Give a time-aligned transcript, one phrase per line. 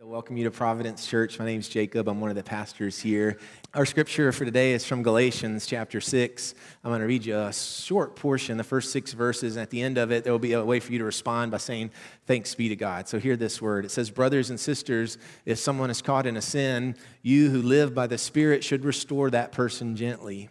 [0.00, 1.38] Welcome you to Providence Church.
[1.38, 2.08] My name is Jacob.
[2.08, 3.38] I'm one of the pastors here.
[3.74, 6.54] Our scripture for today is from Galatians chapter 6.
[6.82, 9.80] I'm going to read you a short portion, the first six verses, and at the
[9.80, 11.92] end of it, there will be a way for you to respond by saying,
[12.26, 13.08] Thanks be to God.
[13.08, 13.84] So hear this word.
[13.84, 17.94] It says, Brothers and sisters, if someone is caught in a sin, you who live
[17.94, 20.50] by the Spirit should restore that person gently.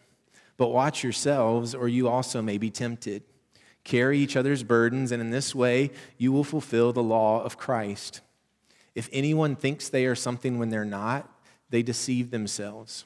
[0.55, 3.23] But watch yourselves, or you also may be tempted.
[3.83, 8.21] Carry each other's burdens, and in this way, you will fulfill the law of Christ.
[8.95, 11.29] If anyone thinks they are something when they're not,
[11.69, 13.05] they deceive themselves.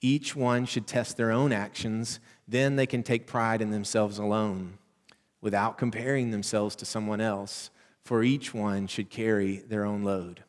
[0.00, 4.78] Each one should test their own actions, then they can take pride in themselves alone
[5.40, 7.70] without comparing themselves to someone else,
[8.02, 10.42] for each one should carry their own load.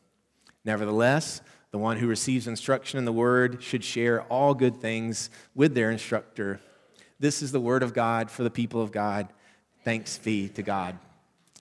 [0.64, 5.74] Nevertheless, the one who receives instruction in the word should share all good things with
[5.74, 6.60] their instructor.
[7.20, 9.28] This is the word of God for the people of God.
[9.84, 10.98] Thanks be to God.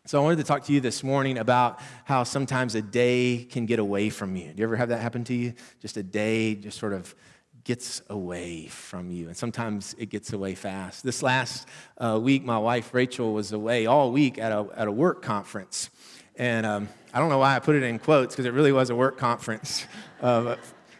[0.07, 3.65] So I wanted to talk to you this morning about how sometimes a day can
[3.65, 4.53] get away from you.
[4.53, 5.55] Do you ever have that happen to you?
[5.81, 7.15] Just a day just sort of
[7.63, 11.03] gets away from you, and sometimes it gets away fast.
[11.03, 14.91] This last uh, week, my wife Rachel was away all week at a, at a
[14.91, 15.89] work conference.
[16.35, 18.91] And um, I don't know why I put it in quotes because it really was
[18.91, 19.87] a work conference.
[20.21, 20.55] Uh,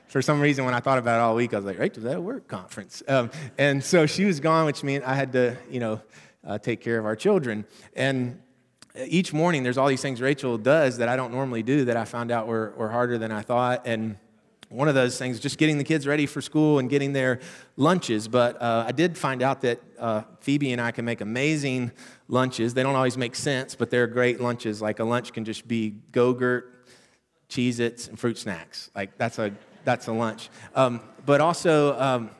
[0.07, 2.17] for some reason, when I thought about it all week, I was like, Rachel, that
[2.17, 3.03] a work conference?
[3.07, 3.29] Um,
[3.59, 6.01] and so she was gone, which meant I had to, you know,
[6.43, 7.65] uh, take care of our children.
[7.95, 8.41] And
[9.07, 12.05] each morning there's all these things Rachel does that I don't normally do that I
[12.05, 13.81] found out were, were harder than I thought.
[13.85, 14.17] And
[14.69, 17.39] one of those things, just getting the kids ready for school and getting their
[17.77, 18.27] lunches.
[18.27, 21.91] But uh, I did find out that uh, Phoebe and I can make amazing
[22.27, 22.73] lunches.
[22.73, 24.81] They don't always make sense, but they're great lunches.
[24.81, 26.87] Like a lunch can just be Go-Gurt,
[27.49, 28.89] Cheez-Its, and fruit snacks.
[28.95, 30.49] Like that's a, that's a lunch.
[30.73, 32.31] Um, but also, um,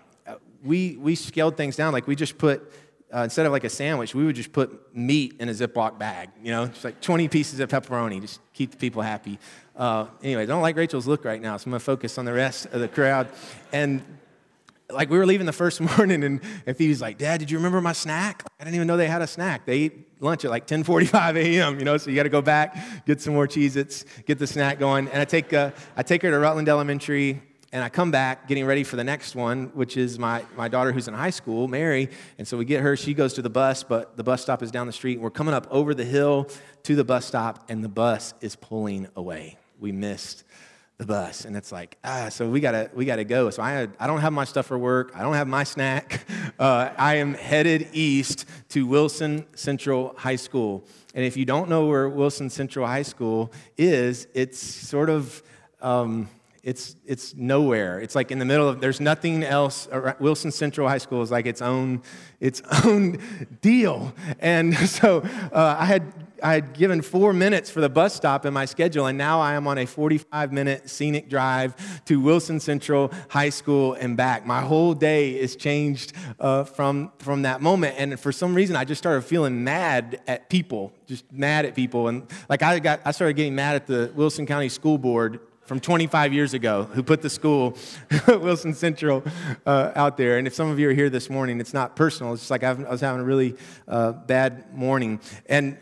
[0.64, 1.94] we, we scaled things down.
[1.94, 2.72] Like we just put
[3.14, 6.30] uh, instead of like a sandwich, we would just put meat in a Ziploc bag,
[6.44, 9.39] you know, just like 20 pieces of pepperoni, just keep the people happy.
[9.75, 12.33] Uh, anyway, I don't like Rachel's look right now, so I'm gonna focus on the
[12.33, 13.30] rest of the crowd.
[13.72, 14.03] And
[14.89, 17.82] like we were leaving the first morning, and, and Phoebe's like, Dad, did you remember
[17.82, 18.43] my snack?
[18.60, 19.66] I didn't even know they had a snack.
[19.66, 21.80] They eat lunch at like 10:45 a.m.
[21.80, 24.80] You know, so you got to go back, get some more Cheez-Its, get the snack
[24.80, 25.08] going.
[25.10, 27.42] And I take uh, I take her to Rutland Elementary
[27.75, 30.93] and I come back getting ready for the next one, which is my, my daughter
[30.93, 32.09] who's in high school, Mary.
[32.37, 34.71] And so we get her, she goes to the bus, but the bus stop is
[34.71, 35.19] down the street.
[35.19, 36.47] We're coming up over the hill
[36.83, 39.58] to the bus stop, and the bus is pulling away.
[39.77, 40.45] We missed
[40.97, 44.07] the bus and it's like ah so we gotta we gotta go so i, I
[44.07, 46.25] don't have my stuff for work i don't have my snack
[46.57, 51.87] uh, i am headed east to wilson central high school and if you don't know
[51.87, 55.43] where wilson central high school is it's sort of
[55.81, 56.30] um,
[56.65, 57.99] it's, it's nowhere.
[57.99, 59.87] It's like in the middle of, there's nothing else.
[60.20, 62.02] Wilson Central High School is like its own,
[62.39, 63.20] its own
[63.61, 64.15] deal.
[64.39, 65.20] And so
[65.54, 66.11] uh, I, had,
[66.42, 69.54] I had given four minutes for the bus stop in my schedule, and now I
[69.54, 71.75] am on a 45 minute scenic drive
[72.05, 74.48] to Wilson Central High School and back.
[74.48, 77.93] My whole day is changed uh, from, from that moment.
[77.99, 82.08] And for some reason, I just started feeling mad at people, just mad at people.
[82.08, 85.80] And like I, got, I started getting mad at the Wilson County School Board from
[85.80, 87.77] 25 years ago who put the school,
[88.27, 89.23] Wilson Central,
[89.65, 90.37] uh, out there.
[90.37, 92.33] And if some of you are here this morning, it's not personal.
[92.33, 93.55] It's just like I was having a really
[93.87, 95.20] uh, bad morning.
[95.48, 95.77] And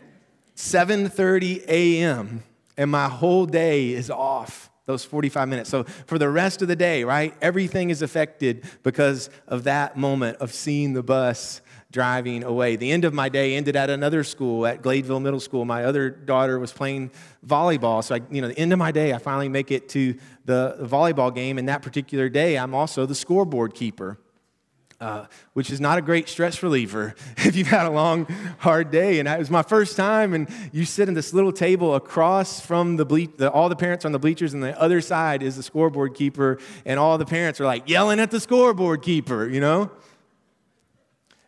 [0.56, 2.42] 7:30 a.m.
[2.76, 4.70] and my whole day is off.
[4.86, 5.70] Those 45 minutes.
[5.70, 10.38] So for the rest of the day, right, everything is affected because of that moment
[10.38, 11.62] of seeing the bus
[11.94, 12.74] driving away.
[12.74, 15.64] The end of my day ended at another school, at Gladeville Middle School.
[15.64, 17.12] My other daughter was playing
[17.46, 18.02] volleyball.
[18.02, 20.76] So, I, you know, the end of my day, I finally make it to the
[20.80, 21.56] volleyball game.
[21.56, 24.18] And that particular day, I'm also the scoreboard keeper.
[25.00, 28.26] Uh, which is not a great stress reliever if you've had a long,
[28.58, 29.18] hard day.
[29.18, 32.96] And it was my first time, and you sit in this little table across from
[32.96, 35.62] the, ble- the all the parents on the bleachers, and the other side is the
[35.62, 39.90] scoreboard keeper, and all the parents are like yelling at the scoreboard keeper, you know?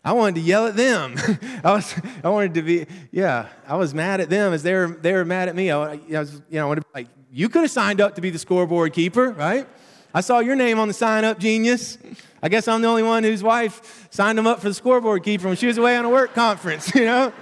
[0.07, 1.17] I wanted to yell at them.
[1.65, 4.87] I was, I wanted to be, yeah, I was mad at them as they were,
[4.87, 5.73] they were mad at me.
[5.73, 8.15] I, I was, you know, I wanted to be like, you could have signed up
[8.15, 9.67] to be the scoreboard keeper, right?
[10.15, 11.99] I saw your name on the sign up, genius.
[12.41, 15.49] I guess I'm the only one whose wife signed him up for the scoreboard keeper
[15.49, 17.33] when she was away on a work conference, you know?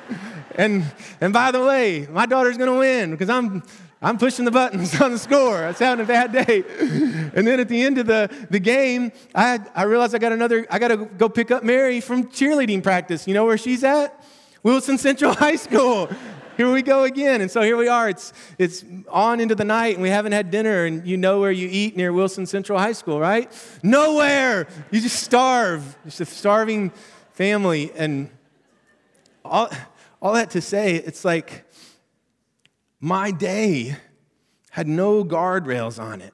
[0.54, 0.90] And,
[1.20, 3.62] and by the way, my daughter's gonna win because I'm,
[4.04, 5.64] I'm pushing the buttons on the score.
[5.64, 6.64] I was having a bad day.
[7.34, 10.68] And then at the end of the, the game, I, I realized I got another,
[10.70, 13.26] I got to go pick up Mary from cheerleading practice.
[13.26, 14.24] You know where she's at?
[14.62, 16.08] Wilson Central High School.
[16.56, 17.40] Here we go again.
[17.40, 18.08] And so here we are.
[18.08, 21.50] It's, it's on into the night, and we haven't had dinner, and you know where
[21.50, 23.50] you eat near Wilson Central High School, right?
[23.82, 24.68] Nowhere.
[24.92, 25.98] You just starve.
[26.04, 26.92] Just a starving
[27.32, 27.90] family.
[27.96, 28.30] And
[29.44, 29.70] all,
[30.22, 31.64] all that to say, it's like,
[33.04, 33.94] my day
[34.70, 36.32] had no guardrails on it.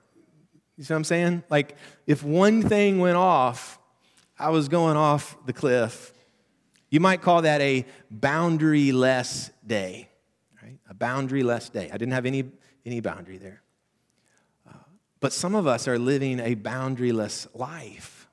[0.76, 1.42] You see what I'm saying?
[1.50, 1.76] Like,
[2.06, 3.80] if one thing went off,
[4.38, 6.14] I was going off the cliff.
[6.88, 10.10] You might call that a boundary-less day,
[10.62, 10.78] right?
[10.88, 11.90] A boundary-less day.
[11.92, 12.44] I didn't have any,
[12.86, 13.62] any boundary there.
[14.64, 14.74] Uh,
[15.18, 18.28] but some of us are living a boundaryless life.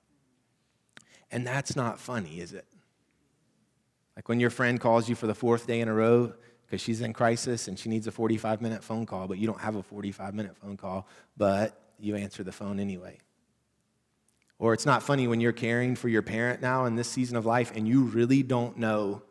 [1.32, 2.68] And that's not funny, is it?
[4.16, 6.34] Like when your friend calls you for the fourth day in a row
[6.68, 9.60] because she's in crisis and she needs a 45 minute phone call, but you don't
[9.60, 13.18] have a 45 minute phone call, but you answer the phone anyway.
[14.60, 17.46] Or it's not funny when you're caring for your parent now in this season of
[17.46, 19.22] life and you really don't know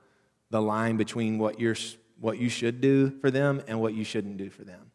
[0.50, 1.77] the line between what, you're,
[2.21, 4.93] what you should do for them and what you shouldn't do for them.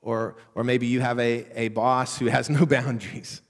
[0.00, 3.42] Or, or maybe you have a, a boss who has no boundaries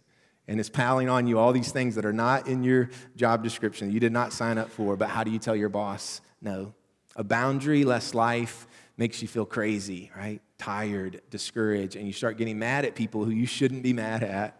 [0.46, 3.92] and is piling on you all these things that are not in your job description,
[3.92, 6.74] you did not sign up for, but how do you tell your boss no?
[7.18, 8.66] A boundary-less life
[8.96, 10.40] makes you feel crazy, right?
[10.56, 14.58] Tired, discouraged, and you start getting mad at people who you shouldn't be mad at.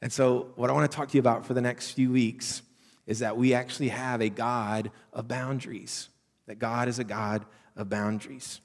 [0.00, 2.62] And so, what I want to talk to you about for the next few weeks
[3.06, 6.08] is that we actually have a God of boundaries,
[6.46, 7.44] that God is a God
[7.74, 8.60] of boundaries.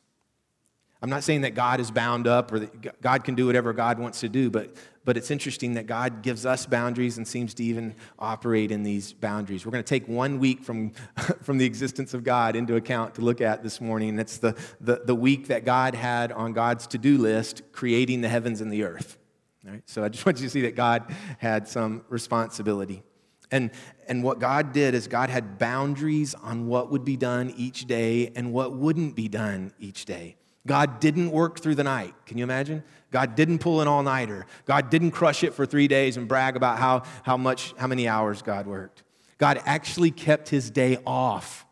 [1.04, 4.00] I'm not saying that God is bound up or that God can do whatever God
[4.00, 4.74] wants to do, but,
[5.04, 9.12] but it's interesting that God gives us boundaries and seems to even operate in these
[9.12, 9.66] boundaries.
[9.66, 10.92] We're going to take one week from,
[11.42, 14.56] from the existence of God into account to look at this morning, and it's the,
[14.80, 18.72] the, the week that God had on God's to do list, creating the heavens and
[18.72, 19.18] the earth.
[19.66, 19.84] Right?
[19.86, 23.04] So I just want you to see that God had some responsibility.
[23.52, 23.72] And,
[24.08, 28.32] and what God did is God had boundaries on what would be done each day
[28.38, 30.38] and what wouldn't be done each day.
[30.66, 32.14] God didn't work through the night.
[32.26, 32.84] Can you imagine?
[33.12, 34.46] God didn't pull an all-nighter.
[34.66, 38.08] God didn't crush it for three days and brag about how, how much, how many
[38.08, 39.04] hours God worked.
[39.38, 41.66] God actually kept his day off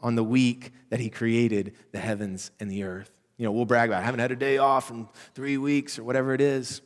[0.00, 3.10] on the week that he created the heavens and the earth.
[3.36, 6.04] You know, we'll brag about, I haven't had a day off in three weeks or
[6.04, 6.82] whatever it is.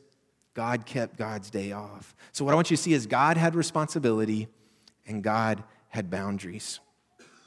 [0.54, 2.14] God kept God's day off.
[2.30, 4.46] So what I want you to see is God had responsibility
[5.04, 6.78] and God had boundaries.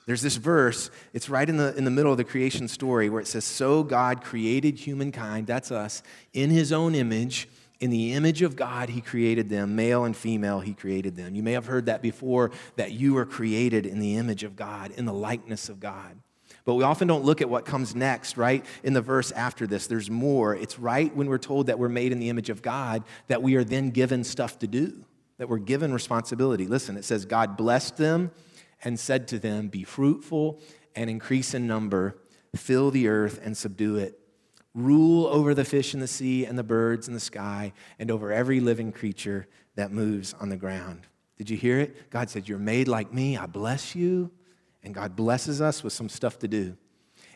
[0.08, 3.20] There's this verse, it's right in the, in the middle of the creation story where
[3.20, 6.02] it says, So God created humankind, that's us,
[6.34, 7.48] in his own image.
[7.80, 9.76] In the image of God, he created them.
[9.76, 11.36] Male and female, he created them.
[11.36, 14.92] You may have heard that before that you were created in the image of God,
[14.92, 16.18] in the likeness of God.
[16.66, 18.66] But we often don't look at what comes next, right?
[18.84, 20.56] In the verse after this, there's more.
[20.56, 23.56] It's right when we're told that we're made in the image of God that we
[23.56, 25.04] are then given stuff to do,
[25.38, 26.66] that we're given responsibility.
[26.66, 28.32] Listen, it says, God blessed them
[28.84, 30.62] and said to them, Be fruitful
[30.96, 32.18] and increase in number,
[32.56, 34.20] fill the earth and subdue it.
[34.74, 38.32] Rule over the fish in the sea and the birds in the sky, and over
[38.32, 41.08] every living creature that moves on the ground.
[41.38, 42.10] Did you hear it?
[42.10, 43.38] God said, You're made like me.
[43.38, 44.32] I bless you.
[44.84, 46.78] And God blesses us with some stuff to do.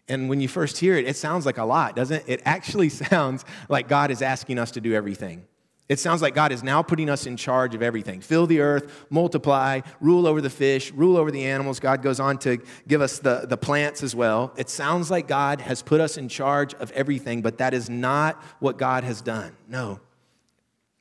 [0.08, 2.24] And when you first hear it, it sounds like a lot, doesn't it?
[2.28, 5.46] It actually sounds like God is asking us to do everything.
[5.92, 8.22] It sounds like God is now putting us in charge of everything.
[8.22, 11.82] Fill the earth, multiply, rule over the fish, rule over the animals.
[11.82, 14.54] God goes on to give us the, the plants as well.
[14.56, 18.42] It sounds like God has put us in charge of everything, but that is not
[18.60, 19.52] what God has done.
[19.68, 20.00] No.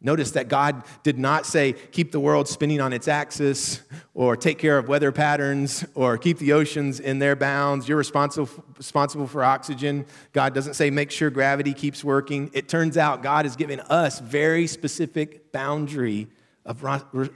[0.02, 3.82] Notice that God did not say, keep the world spinning on its axis,
[4.14, 7.86] or take care of weather patterns, or keep the oceans in their bounds.
[7.86, 8.48] You're responsible,
[8.78, 10.06] responsible for oxygen.
[10.32, 12.50] God doesn't say, make sure gravity keeps working.
[12.54, 16.28] It turns out God is giving us very specific boundary
[16.64, 16.82] of,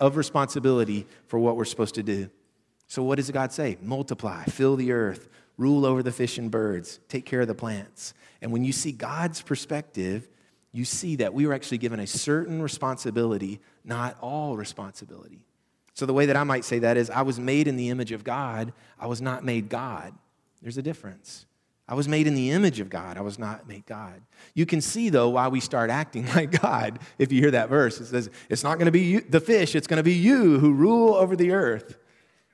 [0.01, 2.31] of responsibility for what we're supposed to do.
[2.87, 3.77] So, what does God say?
[3.83, 5.29] Multiply, fill the earth,
[5.59, 8.15] rule over the fish and birds, take care of the plants.
[8.41, 10.29] And when you see God's perspective,
[10.75, 15.39] you see that we were actually given a certain responsibility, not all responsibility.
[15.95, 18.11] So, the way that I might say that is I was made in the image
[18.11, 20.13] of God, I was not made God.
[20.61, 21.47] There's a difference.
[21.87, 24.21] I was made in the image of God, I was not made God.
[24.55, 28.01] You can see, though, why we start acting like God if you hear that verse.
[28.01, 30.59] It says, It's not going to be you, the fish, it's going to be you
[30.59, 31.99] who rule over the earth.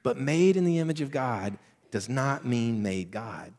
[0.03, 1.59] But made in the image of God
[1.91, 3.53] does not mean made God.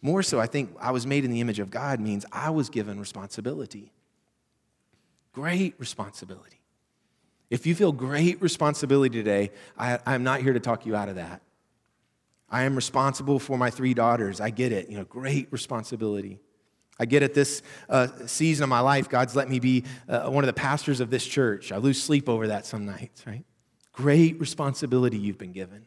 [0.00, 2.70] More so, I think I was made in the image of God means I was
[2.70, 3.92] given responsibility.
[5.36, 6.62] Great responsibility.
[7.50, 11.16] If you feel great responsibility today, I, am not here to talk you out of
[11.16, 11.42] that.
[12.48, 14.40] I am responsible for my three daughters.
[14.40, 14.88] I get it.
[14.88, 16.38] You know, great responsibility.
[16.98, 20.42] I get it this uh, season of my life, God's let me be uh, one
[20.42, 21.70] of the pastors of this church.
[21.70, 23.44] I lose sleep over that some nights, right?
[23.92, 25.84] Great responsibility you've been given.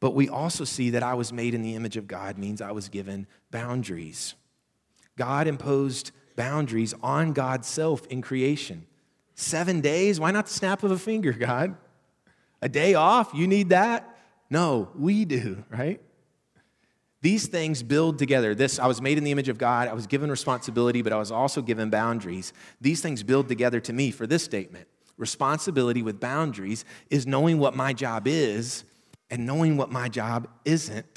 [0.00, 2.72] But we also see that I was made in the image of God means I
[2.72, 4.34] was given boundaries.
[5.18, 8.86] God imposed boundaries on God's self in creation.
[9.34, 10.20] Seven days?
[10.20, 11.76] Why not the snap of a finger, God?
[12.60, 13.32] A day off?
[13.34, 14.08] You need that?
[14.50, 16.00] No, we do, right?
[17.22, 18.54] These things build together.
[18.54, 19.88] This, I was made in the image of God.
[19.88, 22.52] I was given responsibility, but I was also given boundaries.
[22.80, 24.88] These things build together to me for this statement.
[25.16, 28.84] Responsibility with boundaries is knowing what my job is
[29.30, 31.11] and knowing what my job isn't.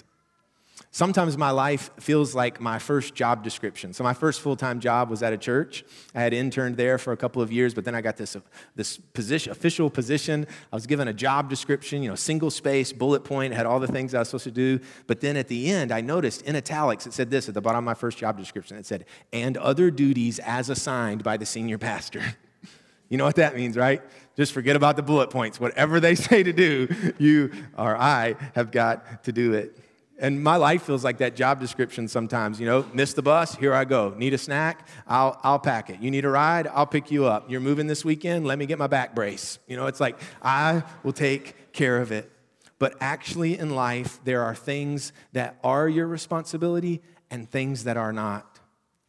[0.96, 3.92] Sometimes my life feels like my first job description.
[3.92, 5.84] So, my first full time job was at a church.
[6.16, 8.38] I had interned there for a couple of years, but then I got this,
[8.78, 10.48] this position, official position.
[10.72, 13.90] I was given a job description, you know, single space, bullet point, had all the
[13.90, 14.80] things I was supposed to do.
[15.06, 17.80] But then at the end, I noticed in italics, it said this at the bottom
[17.80, 21.78] of my first job description it said, and other duties as assigned by the senior
[21.78, 22.22] pastor.
[23.10, 24.02] you know what that means, right?
[24.38, 25.60] Just forget about the bullet points.
[25.60, 26.88] Whatever they say to do,
[27.18, 29.78] you or I have got to do it.
[30.17, 32.60] And my life feels like that job description sometimes.
[32.60, 34.13] You know, miss the bus, here I go.
[34.15, 34.88] Need a snack?
[35.07, 36.00] I'll, I'll pack it.
[36.00, 36.67] You need a ride?
[36.67, 37.51] I'll pick you up.
[37.51, 38.48] You're moving this weekend?
[38.48, 39.60] Let me get my back brace.
[39.67, 42.31] You know, it's like, I will take care of it.
[42.79, 48.13] But actually, in life, there are things that are your responsibility and things that are
[48.13, 48.60] not.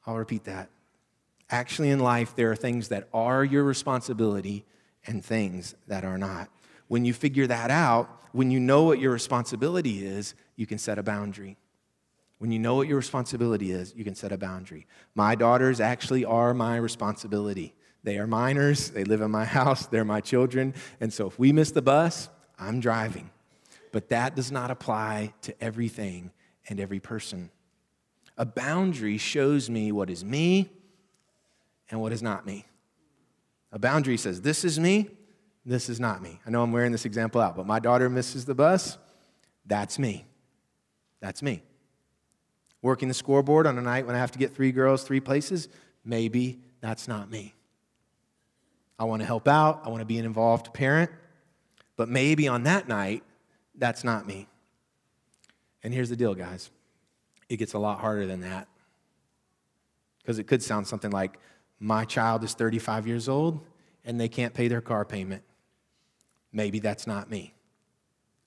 [0.06, 0.70] I'll repeat that.
[1.50, 4.64] Actually, in life, there are things that are your responsibility
[5.06, 6.48] and things that are not.
[6.88, 10.98] When you figure that out, when you know what your responsibility is, you can set
[10.98, 11.56] a boundary.
[12.38, 14.86] When you know what your responsibility is, you can set a boundary.
[15.14, 17.74] My daughters actually are my responsibility.
[18.02, 20.74] They are minors, they live in my house, they're my children.
[21.00, 22.28] And so if we miss the bus,
[22.58, 23.30] I'm driving.
[23.90, 26.30] But that does not apply to everything
[26.68, 27.50] and every person.
[28.36, 30.70] A boundary shows me what is me
[31.90, 32.66] and what is not me.
[33.72, 35.10] A boundary says, This is me,
[35.66, 36.38] this is not me.
[36.46, 38.96] I know I'm wearing this example out, but my daughter misses the bus.
[39.66, 40.24] That's me.
[41.20, 41.64] That's me.
[42.82, 45.68] Working the scoreboard on a night when I have to get three girls three places,
[46.04, 47.52] maybe that's not me.
[48.96, 51.10] I want to help out, I want to be an involved parent,
[51.96, 53.24] but maybe on that night,
[53.74, 54.46] that's not me.
[55.82, 56.70] And here's the deal, guys
[57.48, 58.68] it gets a lot harder than that.
[60.18, 61.38] Because it could sound something like,
[61.80, 63.60] My child is 35 years old
[64.04, 65.42] and they can't pay their car payment
[66.52, 67.54] maybe that's not me.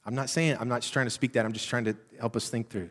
[0.06, 2.50] I'm not saying, I'm not trying to speak that, I'm just trying to help us
[2.50, 2.89] think through.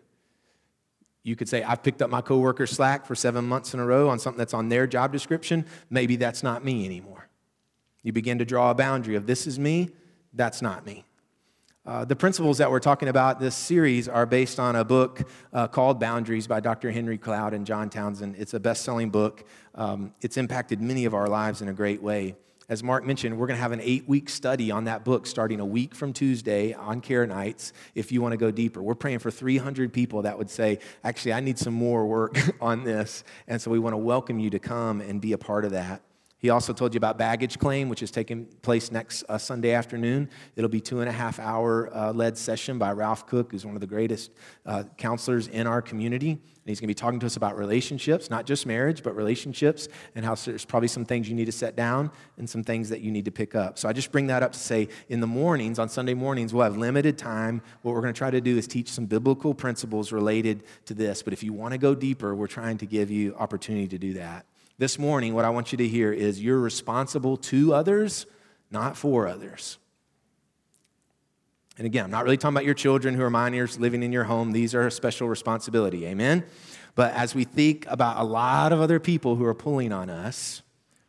[1.22, 4.08] You could say, I've picked up my coworker slack for seven months in a row
[4.08, 5.66] on something that's on their job description.
[5.90, 7.28] Maybe that's not me anymore.
[8.02, 9.90] You begin to draw a boundary of this is me,
[10.32, 11.04] that's not me.
[11.84, 15.66] Uh, the principles that we're talking about this series are based on a book uh,
[15.66, 16.90] called Boundaries by Dr.
[16.90, 18.36] Henry Cloud and John Townsend.
[18.38, 19.44] It's a best selling book.
[19.74, 22.36] Um, it's impacted many of our lives in a great way
[22.68, 25.58] as Mark mentioned, we're going to have an eight week study on that book starting
[25.58, 28.82] a week from Tuesday on care nights if you want to go deeper.
[28.82, 32.84] We're praying for 300 people that would say, actually, I need some more work on
[32.84, 33.24] this.
[33.46, 36.02] And so we want to welcome you to come and be a part of that.
[36.40, 40.30] He also told you about baggage claim, which is taking place next uh, Sunday afternoon.
[40.54, 43.74] It'll be two and a half hour uh, led session by Ralph Cook, who's one
[43.74, 44.30] of the greatest
[44.64, 46.30] uh, counselors in our community.
[46.30, 49.88] And he's going to be talking to us about relationships, not just marriage, but relationships,
[50.14, 53.00] and how there's probably some things you need to set down and some things that
[53.00, 53.76] you need to pick up.
[53.76, 56.64] So I just bring that up to say in the mornings, on Sunday mornings, we'll
[56.64, 57.62] have limited time.
[57.82, 61.20] What we're going to try to do is teach some biblical principles related to this.
[61.20, 64.12] But if you want to go deeper, we're trying to give you opportunity to do
[64.12, 64.46] that.
[64.78, 68.26] This morning, what I want you to hear is you're responsible to others,
[68.70, 69.76] not for others.
[71.78, 74.24] And again, I'm not really talking about your children who are minors living in your
[74.24, 74.52] home.
[74.52, 76.06] These are a special responsibility.
[76.06, 76.44] Amen?
[76.94, 80.62] But as we think about a lot of other people who are pulling on us,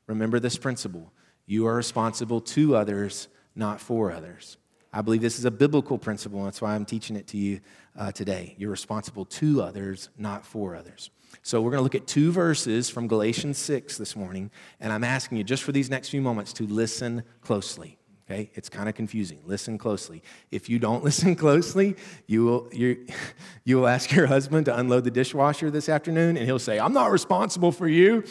[0.07, 1.11] remember this principle
[1.45, 4.57] you are responsible to others, not for others.
[4.91, 7.59] I believe this is a biblical principle, and that's why I'm teaching it to you
[7.97, 8.55] uh, today.
[8.57, 11.11] You're responsible to others, not for others.
[11.43, 15.03] So we're going to look at two verses from Galatians 6 this morning, and I'm
[15.03, 17.99] asking you just for these next few moments to listen closely.
[18.29, 19.39] Okay, it's kind of confusing.
[19.45, 20.21] Listen closely.
[20.51, 21.95] If you don't listen closely,
[22.27, 23.07] you will you,
[23.63, 26.93] you will ask your husband to unload the dishwasher this afternoon, and he'll say, "I'm
[26.93, 28.23] not responsible for you,"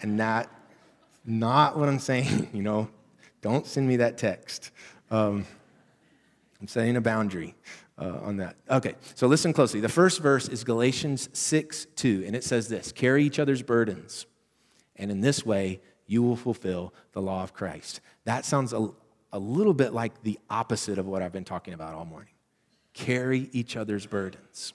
[0.00, 0.48] and that
[1.24, 2.50] not what I'm saying.
[2.54, 2.88] You know,
[3.42, 4.70] don't send me that text.
[5.10, 5.46] Um,
[6.60, 7.54] I'm setting a boundary
[7.98, 8.56] uh, on that.
[8.70, 9.80] Okay, so listen closely.
[9.80, 14.26] The first verse is Galatians 6 2, and it says this Carry each other's burdens,
[14.96, 18.00] and in this way you will fulfill the law of Christ.
[18.24, 18.88] That sounds a,
[19.32, 22.34] a little bit like the opposite of what I've been talking about all morning.
[22.92, 24.72] Carry each other's burdens.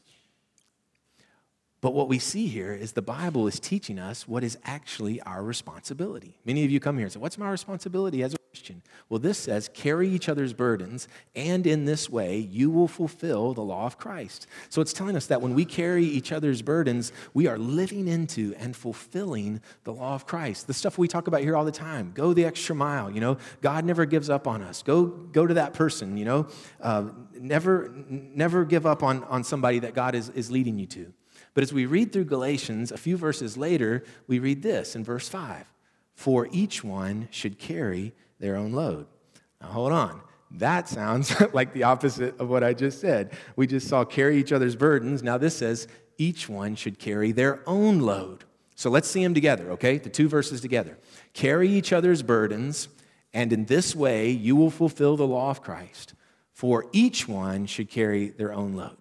[1.82, 5.44] But what we see here is the Bible is teaching us what is actually our
[5.44, 6.40] responsibility.
[6.46, 8.82] Many of you come here and say, What's my responsibility as a Christian?
[9.10, 13.62] Well, this says, carry each other's burdens, and in this way you will fulfill the
[13.62, 14.48] law of Christ.
[14.70, 18.56] So it's telling us that when we carry each other's burdens, we are living into
[18.58, 20.68] and fulfilling the law of Christ.
[20.68, 23.38] The stuff we talk about here all the time go the extra mile, you know,
[23.60, 24.82] God never gives up on us.
[24.84, 26.48] Go, go to that person, you know,
[26.80, 31.12] uh, never, never give up on, on somebody that God is, is leading you to.
[31.54, 35.28] But as we read through Galatians, a few verses later, we read this in verse
[35.28, 35.75] 5
[36.16, 39.06] For each one should carry their own load.
[39.62, 40.22] Now, hold on.
[40.52, 43.34] That sounds like the opposite of what I just said.
[43.56, 45.22] We just saw carry each other's burdens.
[45.22, 48.46] Now, this says each one should carry their own load.
[48.76, 49.98] So let's see them together, okay?
[49.98, 50.98] The two verses together.
[51.34, 52.90] Carry each other's burdens,
[53.34, 56.14] and in this way you will fulfill the law of Christ.
[56.52, 58.98] For each one should carry their own load.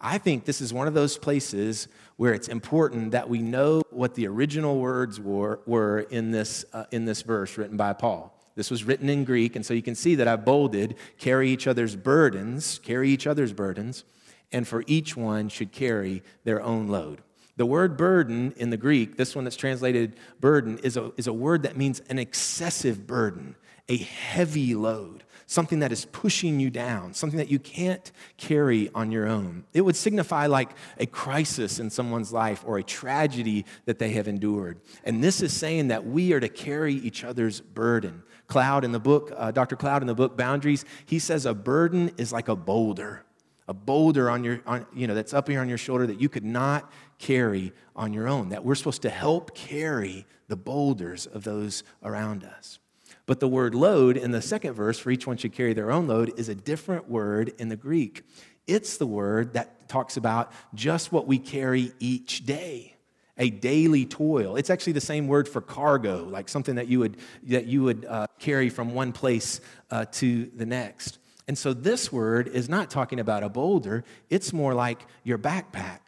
[0.00, 4.14] I think this is one of those places where it's important that we know what
[4.14, 8.32] the original words were, were in, this, uh, in this verse written by Paul.
[8.54, 11.66] This was written in Greek, and so you can see that I bolded carry each
[11.66, 14.04] other's burdens, carry each other's burdens,
[14.50, 17.20] and for each one should carry their own load.
[17.56, 21.32] The word burden in the Greek, this one that's translated burden, is a, is a
[21.32, 23.56] word that means an excessive burden,
[23.88, 29.12] a heavy load something that is pushing you down, something that you can't carry on
[29.12, 29.64] your own.
[29.72, 34.26] It would signify like a crisis in someone's life or a tragedy that they have
[34.26, 34.80] endured.
[35.04, 38.24] And this is saying that we are to carry each other's burden.
[38.48, 39.76] Cloud in the book, uh, Dr.
[39.76, 43.22] Cloud in the book Boundaries, he says a burden is like a boulder.
[43.68, 46.28] A boulder on your, on, you know, that's up here on your shoulder that you
[46.28, 48.50] could not carry on your own.
[48.50, 52.78] That we're supposed to help carry the boulders of those around us.
[53.26, 56.06] But the word load in the second verse, for each one should carry their own
[56.06, 58.22] load, is a different word in the Greek.
[58.66, 62.96] It's the word that talks about just what we carry each day
[63.38, 64.56] a daily toil.
[64.56, 68.06] It's actually the same word for cargo, like something that you would, that you would
[68.06, 71.18] uh, carry from one place uh, to the next.
[71.48, 76.00] And so this word is not talking about a boulder, it's more like your backpack.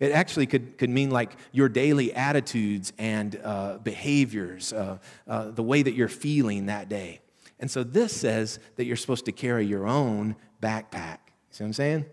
[0.00, 5.62] It actually could, could mean like your daily attitudes and uh, behaviors, uh, uh, the
[5.62, 7.20] way that you're feeling that day.
[7.58, 11.18] And so this says that you're supposed to carry your own backpack.
[11.50, 12.06] See what I'm saying?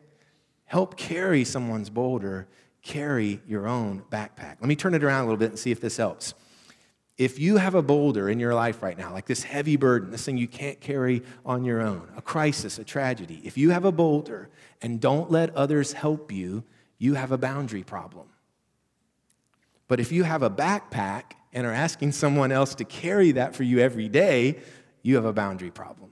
[0.65, 2.47] Help carry someone's boulder,
[2.81, 4.57] carry your own backpack.
[4.59, 6.33] Let me turn it around a little bit and see if this helps.
[7.17, 10.25] If you have a boulder in your life right now, like this heavy burden, this
[10.25, 13.91] thing you can't carry on your own, a crisis, a tragedy, if you have a
[13.91, 14.49] boulder
[14.81, 16.63] and don't let others help you,
[16.97, 18.27] you have a boundary problem.
[19.87, 23.63] But if you have a backpack and are asking someone else to carry that for
[23.63, 24.59] you every day,
[25.03, 26.11] you have a boundary problem.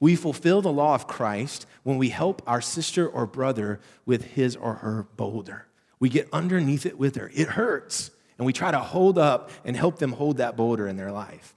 [0.00, 4.54] We fulfill the law of Christ when we help our sister or brother with his
[4.54, 5.66] or her boulder.
[5.98, 7.30] We get underneath it with her.
[7.34, 8.12] It hurts.
[8.38, 11.56] And we try to hold up and help them hold that boulder in their life.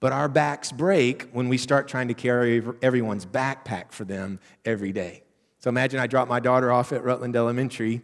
[0.00, 4.92] But our backs break when we start trying to carry everyone's backpack for them every
[4.92, 5.22] day.
[5.58, 8.02] So imagine I drop my daughter off at Rutland Elementary,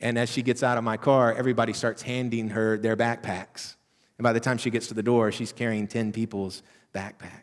[0.00, 3.76] and as she gets out of my car, everybody starts handing her their backpacks.
[4.18, 6.62] And by the time she gets to the door, she's carrying 10 people's
[6.94, 7.42] backpack.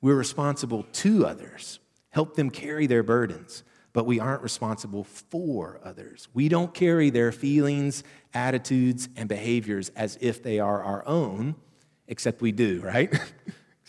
[0.00, 1.80] We're responsible to others,
[2.10, 6.28] help them carry their burdens, but we aren't responsible for others.
[6.34, 11.56] We don't carry their feelings, attitudes, and behaviors as if they are our own,
[12.06, 13.12] except we do, right?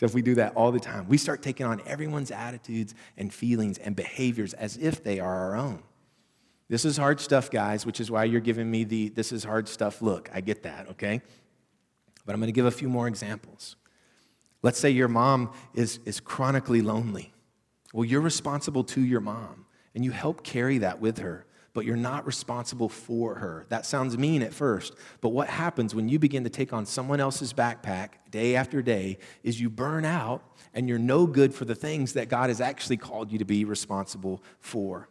[0.00, 3.30] So if we do that all the time, we start taking on everyone's attitudes and
[3.30, 5.82] feelings and behaviors as if they are our own.
[6.70, 9.68] This is hard stuff, guys, which is why you're giving me the this is hard
[9.68, 10.30] stuff look.
[10.32, 11.20] I get that, okay?
[12.24, 13.76] But I'm going to give a few more examples.
[14.62, 17.34] Let's say your mom is, is chronically lonely.
[17.92, 21.96] Well, you're responsible to your mom, and you help carry that with her but you're
[21.96, 23.66] not responsible for her.
[23.68, 27.20] That sounds mean at first, but what happens when you begin to take on someone
[27.20, 30.42] else's backpack day after day is you burn out
[30.74, 33.64] and you're no good for the things that God has actually called you to be
[33.64, 35.08] responsible for.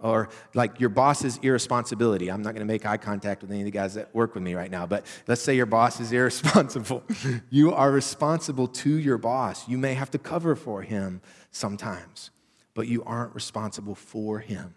[0.00, 2.30] Or like your boss's irresponsibility.
[2.30, 4.44] I'm not going to make eye contact with any of the guys that work with
[4.44, 7.02] me right now, but let's say your boss is irresponsible.
[7.50, 9.68] you are responsible to your boss.
[9.68, 12.30] You may have to cover for him sometimes,
[12.74, 14.76] but you aren't responsible for him.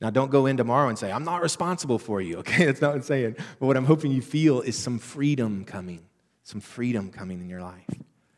[0.00, 2.66] Now, don't go in tomorrow and say, I'm not responsible for you, okay?
[2.66, 3.36] That's not what I'm saying.
[3.58, 6.04] But what I'm hoping you feel is some freedom coming,
[6.42, 7.88] some freedom coming in your life.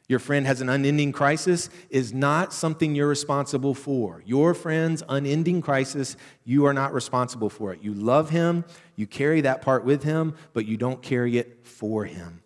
[0.08, 4.22] Your friend has an unending crisis is not something you're responsible for.
[4.24, 7.82] Your friend's unending crisis, you are not responsible for it.
[7.82, 8.64] You love him,
[8.96, 12.42] you carry that part with him, but you don't carry it for him.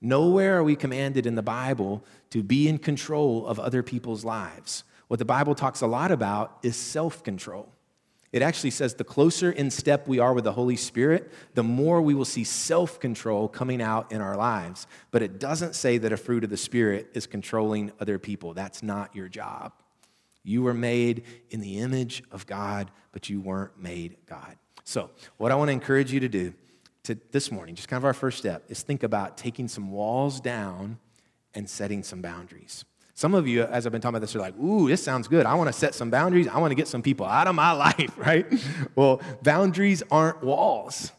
[0.00, 4.82] Nowhere are we commanded in the Bible to be in control of other people's lives.
[5.06, 7.71] What the Bible talks a lot about is self control.
[8.32, 12.00] It actually says the closer in step we are with the Holy Spirit, the more
[12.00, 14.86] we will see self control coming out in our lives.
[15.10, 18.54] But it doesn't say that a fruit of the Spirit is controlling other people.
[18.54, 19.72] That's not your job.
[20.44, 24.56] You were made in the image of God, but you weren't made God.
[24.82, 26.54] So, what I want to encourage you to do
[27.04, 30.40] to this morning, just kind of our first step, is think about taking some walls
[30.40, 30.98] down
[31.54, 32.84] and setting some boundaries.
[33.22, 35.46] Some of you, as I've been talking about this, are like, ooh, this sounds good.
[35.46, 36.48] I want to set some boundaries.
[36.48, 38.44] I want to get some people out of my life, right?
[38.96, 41.12] well, boundaries aren't walls.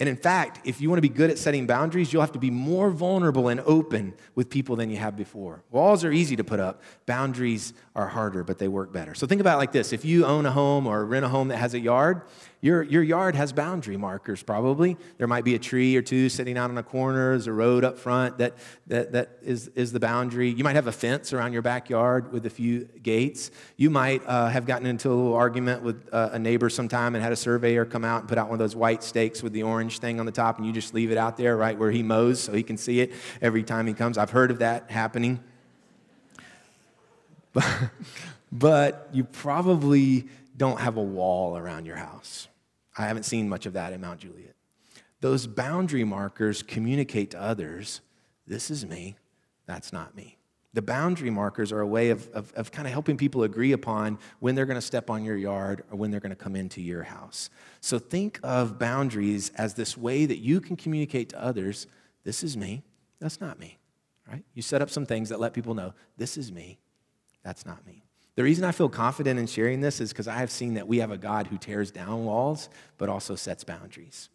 [0.00, 2.40] And in fact, if you want to be good at setting boundaries, you'll have to
[2.40, 5.62] be more vulnerable and open with people than you have before.
[5.70, 9.14] Walls are easy to put up, boundaries are harder, but they work better.
[9.14, 11.58] So think about like this if you own a home or rent a home that
[11.58, 12.22] has a yard,
[12.62, 14.96] your, your yard has boundary markers probably.
[15.18, 17.84] There might be a tree or two sitting out on a corner, there's a road
[17.84, 18.54] up front that,
[18.86, 20.50] that, that is, is the boundary.
[20.50, 23.50] You might have a fence around your backyard with a few gates.
[23.76, 27.22] You might uh, have gotten into a little argument with uh, a neighbor sometime and
[27.22, 29.62] had a surveyor come out and put out one of those white stakes with the
[29.62, 32.02] orange thing on the top, and you just leave it out there right where he
[32.02, 34.16] mows so he can see it every time he comes.
[34.16, 35.40] I've heard of that happening.
[37.52, 37.66] But,
[38.52, 42.48] but you probably don't have a wall around your house.
[42.96, 44.54] I haven't seen much of that in Mount Juliet.
[45.20, 48.00] Those boundary markers communicate to others
[48.46, 49.16] this is me,
[49.66, 50.38] that's not me.
[50.72, 54.18] The boundary markers are a way of, of, of kind of helping people agree upon
[54.40, 56.82] when they're going to step on your yard or when they're going to come into
[56.82, 57.48] your house.
[57.80, 61.86] So think of boundaries as this way that you can communicate to others
[62.24, 62.82] this is me,
[63.20, 63.78] that's not me,
[64.30, 64.44] right?
[64.52, 66.78] You set up some things that let people know this is me,
[67.42, 68.05] that's not me.
[68.36, 70.98] The reason I feel confident in sharing this is because I have seen that we
[70.98, 72.68] have a God who tears down walls,
[72.98, 74.28] but also sets boundaries.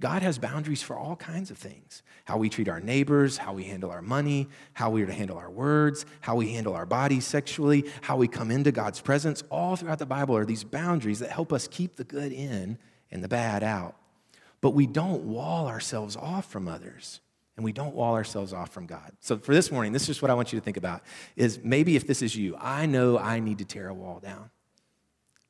[0.00, 3.64] God has boundaries for all kinds of things how we treat our neighbors, how we
[3.64, 7.26] handle our money, how we are to handle our words, how we handle our bodies
[7.26, 9.42] sexually, how we come into God's presence.
[9.50, 12.78] All throughout the Bible are these boundaries that help us keep the good in
[13.10, 13.96] and the bad out.
[14.60, 17.20] But we don't wall ourselves off from others
[17.58, 19.10] and we don't wall ourselves off from God.
[19.18, 21.02] So for this morning, this is what I want you to think about
[21.34, 24.50] is maybe if this is you, I know I need to tear a wall down.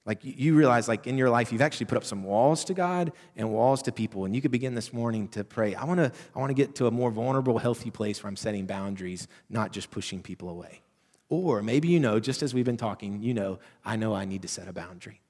[0.07, 3.13] Like you realize like in your life you've actually put up some walls to God
[3.37, 5.75] and walls to people and you could begin this morning to pray.
[5.75, 8.37] I want to I want to get to a more vulnerable healthy place where I'm
[8.37, 10.81] setting boundaries, not just pushing people away.
[11.29, 14.41] Or maybe you know just as we've been talking, you know, I know I need
[14.43, 15.21] to set a boundary.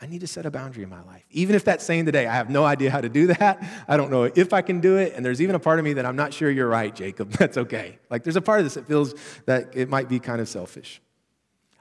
[0.00, 1.24] I need to set a boundary in my life.
[1.30, 3.64] Even if that's saying today, I have no idea how to do that.
[3.88, 5.14] I don't know if I can do it.
[5.14, 7.30] And there's even a part of me that I'm not sure you're right, Jacob.
[7.38, 7.98] That's okay.
[8.10, 9.14] Like there's a part of this that feels
[9.46, 11.00] that it might be kind of selfish.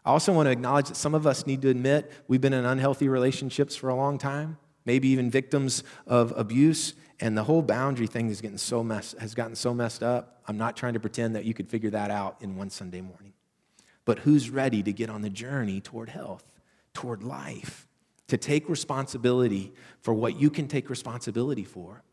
[0.05, 2.63] I also want to acknowledge that some of us need to admit we've been in
[2.63, 6.93] unhealthy relationships for a long time, maybe even victims of abuse.
[7.19, 10.41] And the whole boundary thing is getting so mess, has gotten so messed up.
[10.47, 13.33] I'm not trying to pretend that you could figure that out in one Sunday morning.
[14.05, 16.45] But who's ready to get on the journey toward health,
[16.93, 17.84] toward life?
[18.27, 22.03] To take responsibility for what you can take responsibility for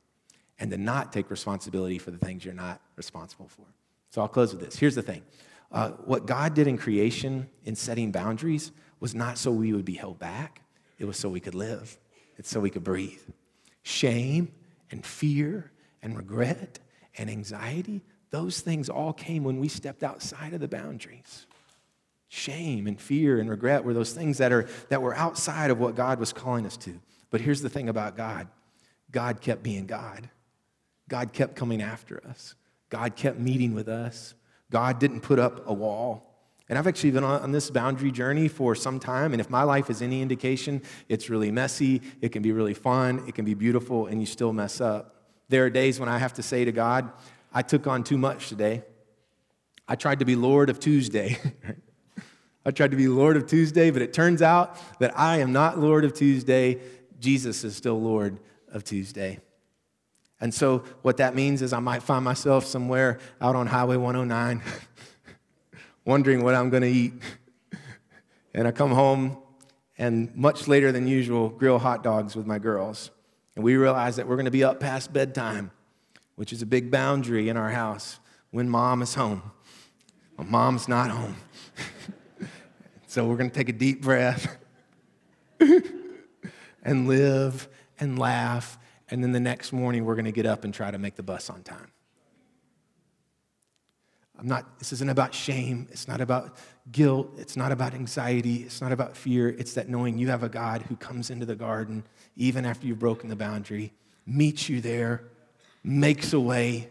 [0.59, 3.65] and to not take responsibility for the things you're not responsible for.
[4.11, 4.79] So I'll close with this.
[4.79, 5.23] Here's the thing
[5.71, 9.95] uh, what God did in creation, in setting boundaries, was not so we would be
[9.95, 10.63] held back,
[10.99, 11.99] it was so we could live,
[12.37, 13.23] it's so we could breathe.
[13.83, 14.53] Shame
[14.91, 15.73] and fear
[16.03, 16.79] and regret
[17.19, 21.47] and anxiety, those things all came when we stepped outside of the boundaries.
[22.35, 25.95] Shame and fear and regret were those things that, are, that were outside of what
[25.95, 26.99] God was calling us to.
[27.29, 28.49] But here's the thing about God
[29.11, 30.31] God kept being God.
[31.11, 32.55] God kept coming after us.
[32.89, 34.33] God kept meeting with us.
[34.71, 36.35] God didn't put up a wall.
[36.71, 39.33] And I've actually been on this boundary journey for some time.
[39.33, 42.01] And if my life is any indication, it's really messy.
[42.23, 43.25] It can be really fun.
[43.29, 45.17] It can be beautiful, and you still mess up.
[45.51, 47.13] There are days when I have to say to God,
[47.53, 48.85] I took on too much today.
[49.87, 51.39] I tried to be Lord of Tuesday.
[52.65, 55.79] I tried to be Lord of Tuesday, but it turns out that I am not
[55.79, 56.79] Lord of Tuesday.
[57.19, 58.39] Jesus is still Lord
[58.73, 59.41] of Tuesday.
[60.41, 64.63] And so, what that means is I might find myself somewhere out on Highway 109,
[66.05, 67.15] wondering what I'm going to eat.
[68.55, 69.39] And I come home
[69.97, 73.11] and, much later than usual, grill hot dogs with my girls.
[73.57, 75.71] And we realize that we're going to be up past bedtime,
[76.37, 78.19] which is a big boundary in our house
[78.51, 79.43] when mom is home.
[80.37, 81.37] Well, mom's not home.
[83.13, 84.57] So we're going to take a deep breath
[86.83, 87.69] and live
[88.01, 88.79] and laugh.
[89.11, 91.23] And then the next morning, we're going to get up and try to make the
[91.23, 91.89] bus on time.
[94.39, 95.89] I'm not, this isn't about shame.
[95.91, 96.57] It's not about
[96.91, 97.35] guilt.
[97.37, 98.63] It's not about anxiety.
[98.63, 99.51] It's not about fear.
[99.51, 102.05] It's that knowing you have a God who comes into the garden
[102.37, 103.93] even after you've broken the boundary,
[104.25, 105.25] meets you there,
[105.85, 106.89] makes a way,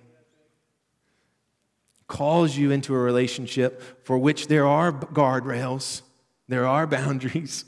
[2.06, 6.04] calls you into a relationship for which there are guardrails
[6.48, 7.66] there are boundaries,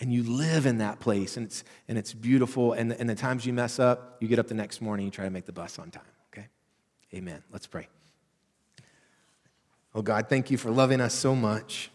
[0.00, 2.72] and you live in that place, and it's, and it's beautiful.
[2.72, 5.24] And, and the times you mess up, you get up the next morning, you try
[5.24, 6.48] to make the bus on time, okay?
[7.14, 7.42] Amen.
[7.52, 7.88] Let's pray.
[9.94, 11.90] Oh God, thank you for loving us so much.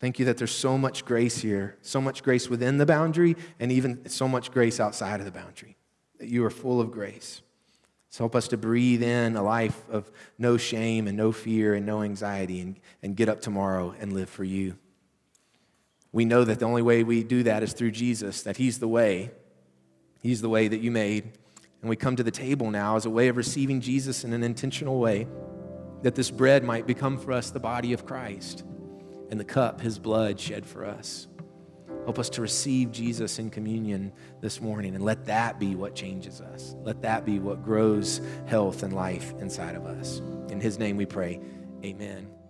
[0.00, 3.70] Thank you that there's so much grace here, so much grace within the boundary, and
[3.70, 5.76] even so much grace outside of the boundary.
[6.18, 7.42] That you are full of grace.
[8.08, 11.86] So help us to breathe in a life of no shame and no fear and
[11.86, 14.76] no anxiety and, and get up tomorrow and live for you.
[16.12, 18.88] We know that the only way we do that is through Jesus, that He's the
[18.88, 19.30] way.
[20.20, 21.32] He's the way that you made.
[21.80, 24.44] And we come to the table now as a way of receiving Jesus in an
[24.44, 25.26] intentional way,
[26.02, 28.64] that this bread might become for us the body of Christ
[29.30, 31.26] and the cup, His blood shed for us.
[32.04, 36.40] Help us to receive Jesus in communion this morning and let that be what changes
[36.40, 36.74] us.
[36.82, 40.20] Let that be what grows health and life inside of us.
[40.50, 41.40] In His name we pray.
[41.84, 42.41] Amen.